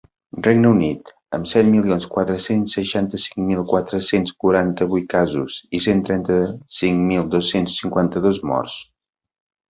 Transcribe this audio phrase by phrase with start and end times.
[0.45, 7.29] Regne Unit, amb set milions quatre-cents seixanta-cinc mil quatre-cents quaranta-vuit casos i cent trenta-cinc mil
[7.35, 8.79] dos-cents cinquanta-dos morts.